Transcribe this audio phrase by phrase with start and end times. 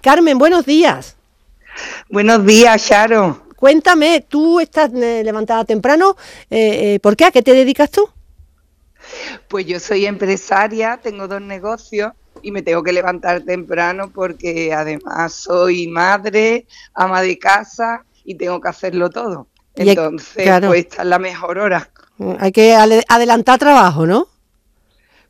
[0.00, 1.16] Carmen, buenos días.
[2.08, 3.42] Buenos días, Charo.
[3.56, 6.16] Cuéntame, tú estás eh, levantada temprano,
[6.48, 7.24] eh, eh, ¿por qué?
[7.24, 8.08] ¿A qué te dedicas tú?
[9.48, 12.12] Pues yo soy empresaria, tengo dos negocios
[12.42, 18.60] y me tengo que levantar temprano porque además soy madre, ama de casa y tengo
[18.60, 19.48] que hacerlo todo.
[19.74, 21.90] Entonces, pues esta es la mejor hora.
[22.38, 24.28] Hay que adelantar trabajo, ¿no?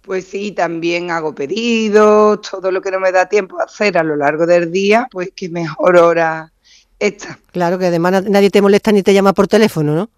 [0.09, 4.03] Pues sí, también hago pedidos, todo lo que no me da tiempo a hacer a
[4.03, 6.51] lo largo del día, pues qué mejor hora
[6.99, 7.39] esta.
[7.53, 10.11] Claro que además nadie te molesta ni te llama por teléfono, ¿no?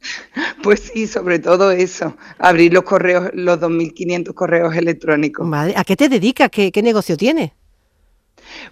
[0.62, 5.44] Pues sí, sobre todo eso, abrir los correos, los 2.500 correos electrónicos.
[5.44, 6.48] Madre, ¿a qué te dedicas?
[6.48, 7.50] ¿Qué, negocio tienes?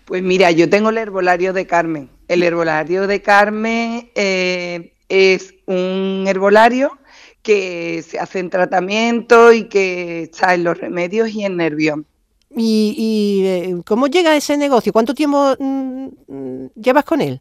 [0.05, 2.09] Pues mira, yo tengo el herbolario de Carmen.
[2.29, 6.97] El herbolario de Carmen eh, es un herbolario
[7.43, 12.01] que se hace en tratamiento y que está en los remedios y en nervios.
[12.55, 14.93] ¿Y, eh, cómo llega ese negocio?
[14.93, 17.41] ¿Cuánto tiempo mm, mm, llevas con él?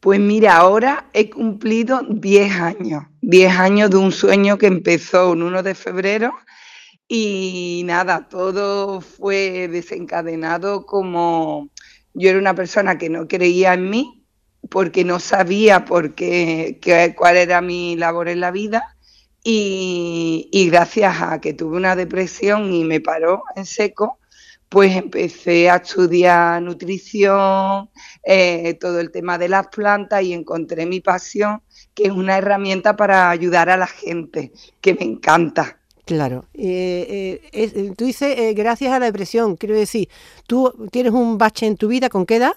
[0.00, 5.42] Pues mira, ahora he cumplido 10 años, 10 años de un sueño que empezó el
[5.42, 6.32] 1 de febrero
[7.06, 11.70] y nada, todo fue desencadenado como
[12.14, 14.24] yo era una persona que no creía en mí
[14.70, 16.80] porque no sabía por qué,
[17.16, 18.96] cuál era mi labor en la vida
[19.44, 24.18] y, y gracias a que tuve una depresión y me paró en seco,
[24.72, 27.90] pues empecé a estudiar nutrición,
[28.24, 31.60] eh, todo el tema de las plantas y encontré mi pasión,
[31.92, 35.78] que es una herramienta para ayudar a la gente, que me encanta.
[36.06, 36.46] Claro.
[36.54, 40.08] Eh, eh, tú dices, gracias a la depresión, quiero decir,
[40.46, 42.54] tú tienes un bache en tu vida, ¿con qué edad?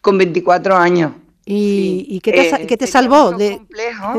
[0.00, 1.12] Con 24 años.
[1.46, 3.32] ¿Y, qué te, te salvó?
[3.32, 3.58] De...
[3.58, 4.14] Complejo.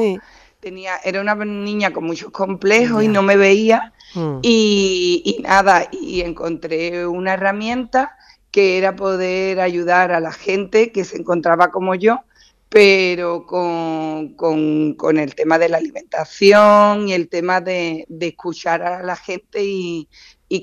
[0.59, 4.39] Tenía, era una niña con muchos complejos y no me veía Mm.
[4.41, 8.15] Y, nada, y encontré una herramienta
[8.52, 12.19] que era poder ayudar a la gente que se encontraba como yo,
[12.67, 19.15] pero con, con, el tema de la alimentación y el tema de, escuchar a la
[19.15, 20.08] gente y,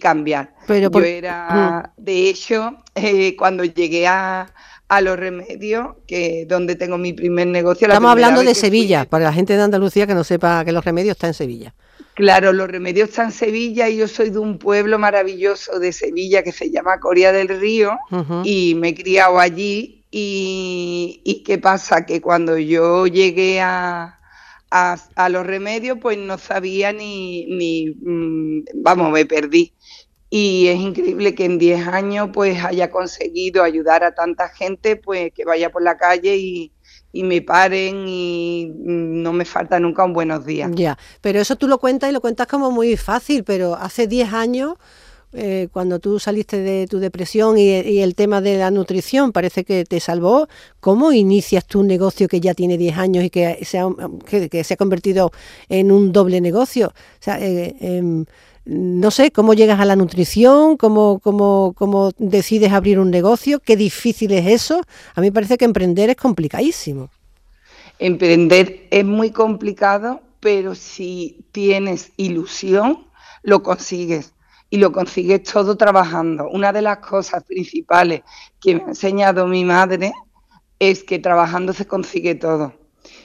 [0.00, 0.52] cambiar.
[0.66, 2.02] Pero Yo era, mm.
[2.02, 4.52] de hecho, eh, cuando llegué a,
[4.88, 7.88] a los remedios, que donde tengo mi primer negocio.
[7.88, 11.16] Estamos hablando de Sevilla, para la gente de Andalucía que no sepa que los remedios
[11.16, 11.74] están en Sevilla.
[12.14, 16.42] Claro, los remedios están en Sevilla y yo soy de un pueblo maravilloso de Sevilla
[16.42, 17.98] que se llama Coria del Río
[18.42, 24.18] y me he criado allí y, qué pasa que cuando yo llegué a,
[24.70, 29.74] a, los remedios pues no sabía ni, ni, mm, vamos, me perdí.
[30.28, 35.32] Y es increíble que en 10 años pues haya conseguido ayudar a tanta gente pues
[35.32, 36.72] que vaya por la calle y,
[37.12, 40.70] y me paren y no me falta nunca un buenos días.
[40.74, 44.32] Ya, pero eso tú lo cuentas y lo cuentas como muy fácil, pero hace 10
[44.32, 44.74] años,
[45.32, 49.84] eh, cuando tú saliste de tu depresión y, el tema de la nutrición parece que
[49.84, 50.48] te salvó,
[50.80, 53.88] ¿cómo inicias tu negocio que ya tiene 10 años y que se ha,
[54.28, 55.32] que, se ha convertido
[55.68, 56.88] en un doble negocio?
[56.88, 58.24] O sea, eh, em,
[58.66, 63.76] no sé, cómo llegas a la nutrición, cómo, cómo, cómo decides abrir un negocio, qué
[63.76, 64.82] difícil es eso.
[65.14, 67.08] A mí me parece que emprender es complicadísimo.
[68.00, 73.06] Emprender es muy complicado, pero si tienes ilusión,
[73.42, 74.32] lo consigues.
[74.68, 76.48] Y lo consigues todo trabajando.
[76.50, 78.22] Una de las cosas principales
[78.60, 80.12] que me ha enseñado mi madre
[80.80, 82.74] es que trabajando se consigue todo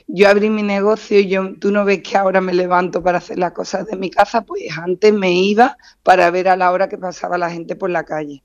[0.07, 3.39] yo abrí mi negocio y yo, tú no ves que ahora me levanto para hacer
[3.39, 6.97] las cosas de mi casa, pues antes me iba para ver a la hora que
[6.97, 8.43] pasaba la gente por la calle.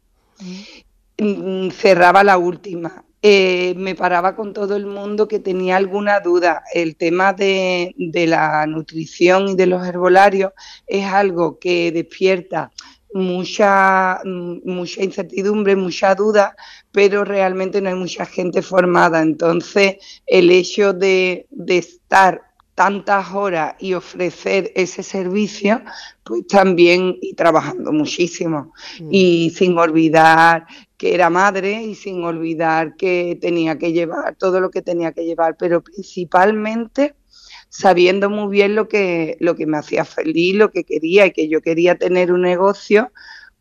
[1.19, 3.05] Mm, cerraba la última.
[3.23, 6.63] Eh, me paraba con todo el mundo que tenía alguna duda.
[6.73, 10.53] El tema de, de la nutrición y de los herbolarios
[10.87, 12.71] es algo que despierta
[13.17, 16.55] mucha, mucha incertidumbre, mucha duda,
[16.93, 19.23] pero realmente no hay mucha gente formada.
[19.23, 19.97] Entonces,
[20.27, 22.43] el hecho de, estar
[22.75, 25.81] tantas horas y ofrecer ese servicio,
[26.23, 28.75] pues también y trabajando muchísimo.
[29.01, 29.09] Mm.
[29.11, 30.67] Y sin olvidar
[30.99, 35.25] que era madre y sin olvidar que tenía que llevar todo lo que tenía que
[35.25, 37.15] llevar, pero principalmente
[37.69, 41.49] sabiendo muy bien lo que, lo que me hacía feliz, lo que quería y que
[41.49, 43.13] yo quería tener un negocio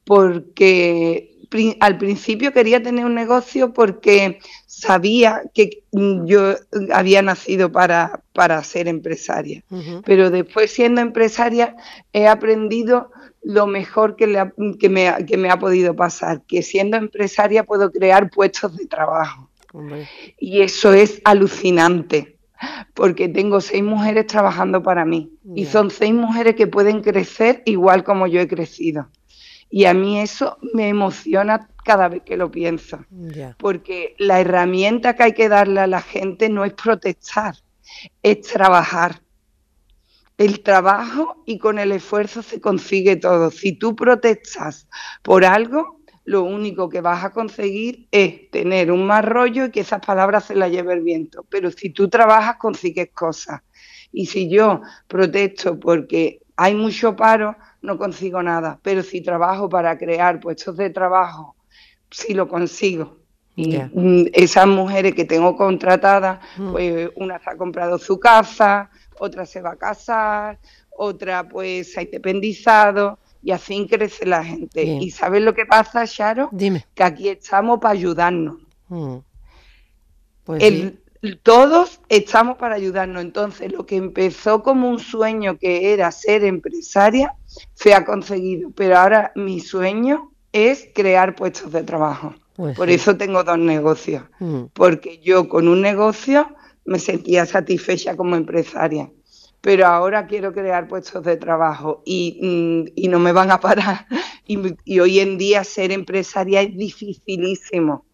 [0.03, 1.31] porque
[1.79, 6.55] al principio quería tener un negocio porque sabía que yo
[6.93, 9.63] había nacido para, para ser empresaria,
[10.05, 11.75] pero después siendo empresaria
[12.13, 13.11] he aprendido
[13.41, 14.25] lo mejor que,
[14.79, 19.49] que, me, que, me, ha podido pasar, que siendo empresaria puedo crear puestos de trabajo.
[20.39, 22.34] Y eso es alucinante
[22.93, 28.03] porque tengo seis mujeres trabajando para mí y son seis mujeres que pueden crecer igual
[28.03, 29.09] como yo he crecido.
[29.69, 33.05] Y a mí eso me emociona cada vez que lo pienso.
[33.57, 37.55] Porque la herramienta que hay que darle a la gente no es protestar,
[38.23, 39.21] es trabajar.
[40.37, 43.51] El trabajo y con el esfuerzo se consigue todo.
[43.51, 44.87] Si tú protestas
[45.21, 45.94] por algo,
[46.25, 50.45] lo único que vas a conseguir es tener un más rollo y que esas palabras
[50.45, 51.45] se las lleve el viento.
[51.49, 53.61] Pero si tú trabajas, consigues cosas.
[54.11, 58.79] Y si yo protesto porque hay mucho paro, no consigo nada.
[58.81, 61.55] Pero si trabajo para crear puestos de trabajo,
[62.09, 63.19] sí lo consigo.
[63.55, 66.71] Y mm, esas mujeres que tengo contratadas, mm.
[66.71, 68.89] pues una se ha comprado su casa,
[69.19, 74.83] otra se va a casar, otra pues se ha independizado y así crece la gente.
[74.83, 76.49] ¿Y sabes lo que pasa, Sharo?
[76.51, 76.83] Dime.
[76.95, 78.55] Que aquí estamos para ayudarnos.
[78.89, 79.17] Mm.
[80.45, 80.93] Pues
[81.43, 83.21] todos estamos para ayudarnos.
[83.21, 87.35] Entonces, lo que empezó como un sueño que era ser empresaria,
[87.75, 88.71] se ha conseguido.
[88.75, 92.33] Pero ahora mi sueño es crear puestos de trabajo.
[92.55, 94.23] Pues Por eso tengo dos negocios.
[94.39, 94.63] Mm.
[94.73, 96.47] Porque yo con un negocio
[96.83, 99.11] me sentía satisfecha como empresaria
[99.65, 104.05] pero ahora quiero crear puestos de trabajo y, mm, no me van a parar.
[104.47, 108.05] Y, hoy en día ser empresaria es dificilísimo.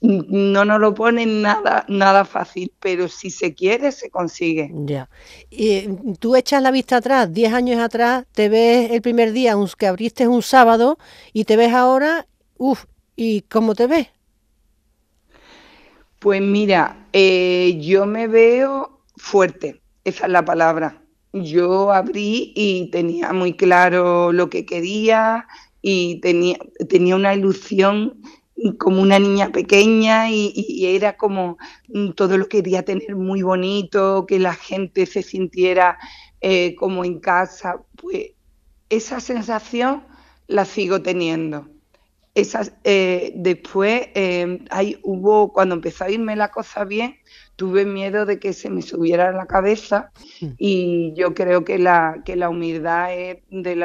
[0.00, 4.72] No nos lo ponen nada, nada fácil, pero si se quiere, se consigue.
[4.72, 5.10] Ya.
[5.50, 5.86] Y
[6.18, 10.26] tú echas la vista atrás, 10 años atrás, te ves el primer día que abriste
[10.28, 10.96] un sábado
[11.34, 12.86] y te ves ahora, uff,
[13.16, 14.06] ¿y cómo te ves?
[16.20, 21.02] Pues mira, eh, yo me veo fuerte esa es la palabra.
[21.32, 25.46] Yo abrí y tenía muy claro lo que quería
[25.80, 26.58] y tenía,
[26.88, 28.20] tenía una ilusión
[28.78, 31.56] como una niña pequeña y, era como
[31.88, 35.98] mm, todo lo quería tener muy bonito, que la gente se sintiera
[36.40, 37.82] eh, como en casa.
[37.96, 38.32] Pues
[38.88, 40.04] esa sensación
[40.46, 41.68] la sigo teniendo.
[42.34, 47.16] Esas, eh, después eh, hay, hubo, cuando empezó a irme la cosa bien,
[47.60, 50.46] tuve miedo de que se me subiera a la cabeza mm.
[50.56, 53.76] y yo creo que la, que la humildad es de,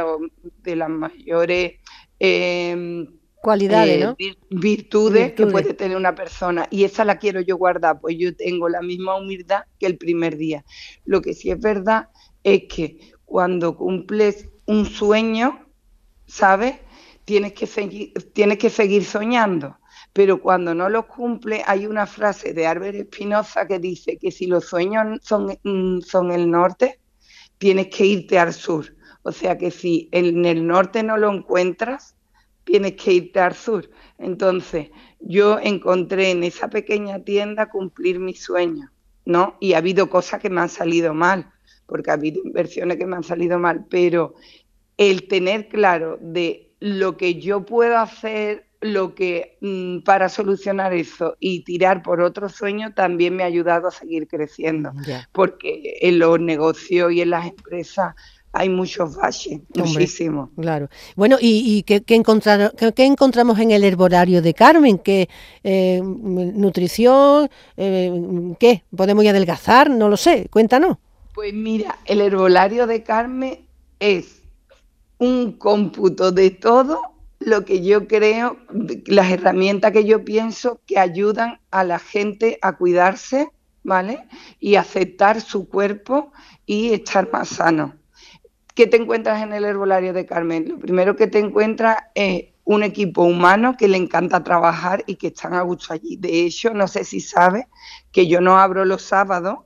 [0.63, 1.73] de las mayores
[2.17, 3.05] em,
[3.41, 8.15] cualidades, eh, virtudes, que puede tener una persona y esa la quiero yo guardar, pues
[8.17, 10.63] yo tengo la misma humildad que el primer día.
[11.03, 12.07] Lo que sí es verdad
[12.43, 15.67] es que cuando cumples un sueño,
[16.27, 16.75] ¿sabes?
[17.25, 17.67] Tienes que,
[18.31, 19.75] tienes que seguir soñando
[20.15, 24.47] pero cuando no los cumple hay una frase de Albert Espinosa que dice que si
[24.47, 27.01] los sueños son, mm, son el norte,
[27.57, 28.95] tienes que irte al sur.
[29.23, 32.15] O sea que si en el norte no lo encuentras,
[32.63, 33.89] tienes que irte al sur.
[34.17, 34.89] Entonces,
[35.19, 38.89] yo encontré en esa pequeña tienda cumplir mis sueños,
[39.25, 39.57] ¿no?
[39.59, 41.51] Y ha habido cosas que me han salido mal,
[41.87, 44.35] porque ha habido inversiones que me han salido mal, pero
[44.95, 51.35] el tener claro de lo que yo puedo hacer lo que mm, para solucionar eso
[51.39, 54.91] y tirar por otro sueño también me ha ayudado a seguir creciendo,
[55.31, 58.15] porque en los negocios y en las empresas
[58.55, 60.49] hay muchos valles, muchísimos.
[60.57, 60.87] Claro.
[61.17, 64.97] Bueno, ¿y, qué, qué, encontramos en el herbolario de Carmen?
[64.97, 65.27] ¿Qué
[65.61, 67.49] eh, nutrición?
[67.75, 68.83] Eh, ¿Qué?
[68.95, 69.89] ¿Podemos adelgazar?
[69.89, 70.97] No lo sé, cuéntanos.
[71.33, 73.59] Pues mira, el herbolario de Carmen
[73.99, 74.41] es
[75.17, 77.14] un cómputo de todo
[77.45, 78.57] lo que yo creo,
[79.05, 83.49] las herramientas que yo pienso que ayudan a la gente a cuidarse,
[83.83, 84.27] ¿vale?
[84.59, 86.31] Y aceptar su cuerpo
[86.65, 87.95] y estar más sano.
[88.73, 90.67] ¿Qué te encuentras en el herbolario de Carmen?
[90.67, 95.27] Lo primero que te encuentras es un equipo humano que le encanta trabajar y que
[95.27, 96.17] están a gusto allí.
[96.17, 97.67] De hecho, no sé si sabes
[98.11, 99.59] que yo no abro los sábados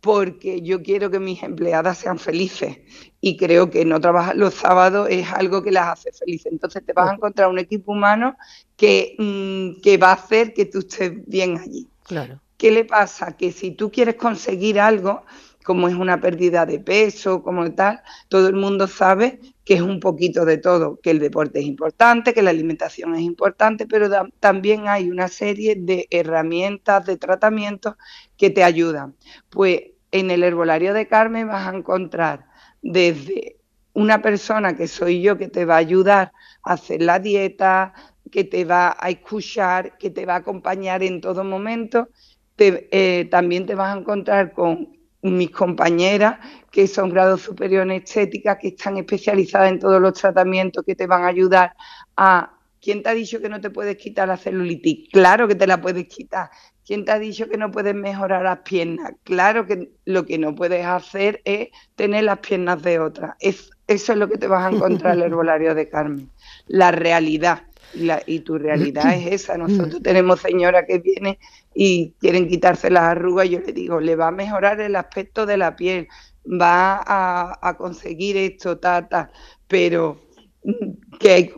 [0.00, 2.78] porque yo quiero que mis empleadas sean felices
[3.20, 6.52] y creo que no trabajar los sábados es algo que las hace felices.
[6.52, 8.36] Entonces te vas a encontrar un equipo humano
[8.76, 11.88] que, mm, que va a hacer que tú estés bien allí.
[12.04, 12.40] Claro.
[12.56, 13.36] ¿Qué le pasa?
[13.36, 15.24] Que si tú quieres conseguir algo,
[15.64, 20.00] como es una pérdida de peso, como tal, todo el mundo sabe que es un
[20.00, 24.08] poquito de todo, que el deporte es importante, que la alimentación es importante, pero
[24.40, 27.96] también hay una serie de herramientas, de tratamientos
[28.38, 29.14] que te ayudan.
[29.50, 32.46] Pues en el herbolario de Carmen vas a encontrar
[32.80, 33.58] desde
[33.92, 36.32] una persona que soy yo que te va a ayudar
[36.62, 37.92] a hacer la dieta,
[38.32, 42.08] que te va a escuchar, que te va a acompañar en todo momento.
[42.56, 46.38] Eh, también te vas a encontrar con mis compañeras
[46.70, 51.06] que son grados superiores en estética, que están especializadas en todos los tratamientos que te
[51.06, 51.74] van a ayudar
[52.16, 52.54] a...
[52.80, 55.08] ¿Quién te ha dicho que no te puedes quitar la celulitis?
[55.10, 56.48] Claro que te la puedes quitar.
[56.88, 59.12] ¿Quién te ha dicho que no puedes mejorar las piernas?
[59.24, 63.36] Claro que lo que no puedes hacer es tener las piernas de otra.
[63.40, 66.30] Es, eso es lo que te vas a encontrar en el herbolario de Carmen.
[66.66, 67.64] La realidad.
[67.94, 69.56] Y, tu realidad es esa.
[69.56, 71.38] Nosotros tenemos señoras que vienen
[71.74, 73.48] y quieren quitarse las arrugas.
[73.48, 76.08] Yo le digo, le va a mejorar el aspecto de la piel,
[76.44, 79.30] va a, conseguir esto, tata,
[79.66, 80.20] pero
[81.18, 81.52] que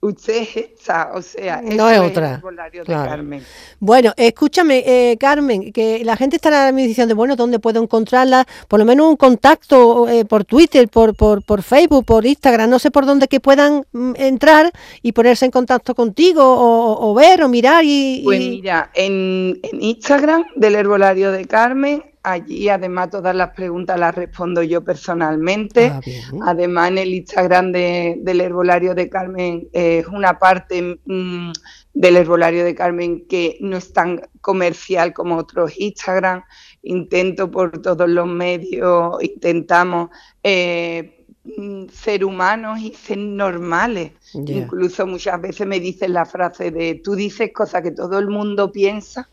[0.00, 2.42] usted es o sea, no es otra.
[2.86, 3.42] Carmen.
[3.78, 8.46] Bueno, escúchame, eh, Carmen, que la gente estará diciendo, bueno, ¿dónde puedo encontrarla?
[8.68, 12.78] Por lo menos un contacto eh, por Twitter, por, por, por, Facebook, por Instagram, no
[12.78, 17.48] sé por dónde que puedan mm, entrar y ponerse en contacto contigo o, ver o
[17.48, 17.84] mirar.
[17.84, 24.00] Y, Pues mira, en, en Instagram del Herbolario de Carmen Allí además todas las preguntas
[24.00, 25.88] las respondo yo personalmente.
[25.88, 26.00] Ah,
[26.46, 28.63] además en el Instagram del herbolario
[28.94, 31.52] de Carmen es una parte mm,
[31.92, 36.42] del herbolario de Carmen que no es tan comercial como otros Instagram.
[36.82, 40.10] Intento por todos los medios, intentamos
[40.42, 44.12] eh, mm, ser humanos y ser normales.
[44.34, 48.72] Incluso muchas veces me dicen la frase de tú dices cosas que todo el mundo
[48.72, 49.28] piensa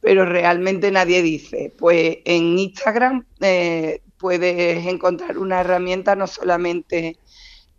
[0.00, 1.72] pero realmente nadie dice.
[1.76, 7.18] Pues en Instagram eh, puedes encontrar una herramienta no solamente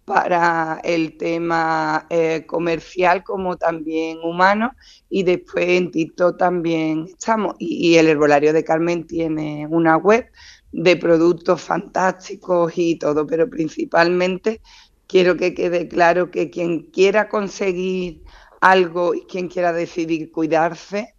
[0.08, 4.72] para el tema eh, comercial como también humano
[5.10, 10.32] y después en TikTok también estamos y, el herbolario de Carmen tiene una web
[10.72, 14.62] de productos fantásticos y todo, pero principalmente
[15.08, 18.24] quiero que quede claro que quien quiera conseguir
[18.62, 21.17] algo y quien quiera decidir cuidarse,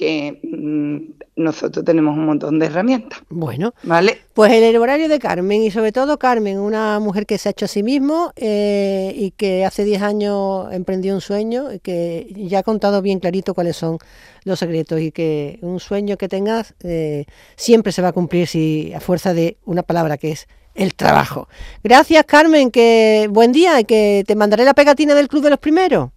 [0.00, 3.20] que mm, nosotros tenemos un montón de herramientas.
[3.28, 4.16] Bueno, ¿vale?
[4.32, 7.66] Pues el horario de Carmen y sobre todo Carmen, una mujer que se ha hecho
[7.66, 12.60] a sí mismo eh, y que hace 10 años emprendió un sueño y que ya
[12.60, 13.98] ha contado bien clarito cuáles son
[14.44, 17.26] los secretos y que un sueño que tengas eh,
[17.56, 21.46] siempre se va a cumplir si a fuerza de una palabra que es el trabajo.
[21.84, 25.58] Gracias Carmen, que buen día y que te mandaré la pegatina del Club de los
[25.58, 26.08] Primeros.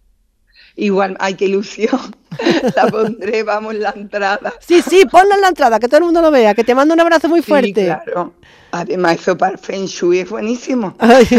[0.75, 2.15] Igual, hay que ilusión.
[2.75, 4.53] la pondré, vamos, la entrada.
[4.59, 6.93] Sí, sí, ponla en la entrada, que todo el mundo lo vea, que te mando
[6.93, 7.67] un abrazo muy fuerte.
[7.67, 8.33] Sí, claro.
[8.71, 10.95] Además, eso para el Feng Shui es buenísimo.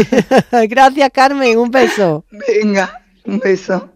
[0.69, 2.23] Gracias, Carmen, un beso.
[2.31, 3.89] Venga, un beso.